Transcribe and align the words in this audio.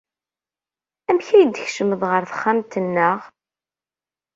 Amek 1.09 1.27
ay 1.29 1.43
d-tkecmeḍ 1.45 2.01
ɣer 2.11 2.23
texxamt-nneɣ? 2.25 3.17